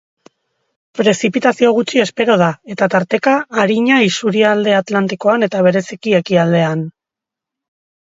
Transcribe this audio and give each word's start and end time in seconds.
Prezipitazio 0.99 1.69
gutxi 1.75 2.01
espero 2.05 2.39
da, 2.43 2.49
eta 2.77 2.89
tarteka 2.95 3.35
arina 3.67 4.01
isurialde 4.09 4.77
atlantikoan 4.81 5.53
eta 5.53 5.65
bereziki 5.71 6.21
ekialdean. 6.25 6.87